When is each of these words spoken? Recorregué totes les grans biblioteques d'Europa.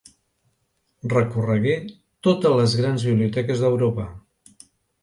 Recorregué 1.13 1.75
totes 2.29 2.59
les 2.61 2.77
grans 2.81 3.07
biblioteques 3.11 3.65
d'Europa. 3.67 4.09